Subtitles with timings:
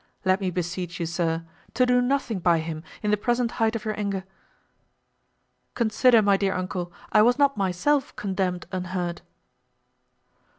[0.25, 1.45] Let me beseech you, sir,
[1.75, 4.23] to do nothing by him in the present height of your anger.
[5.75, 9.21] Consider, my dear uncle, I was not myself condemned unheard."